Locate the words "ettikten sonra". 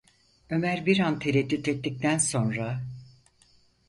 1.67-2.81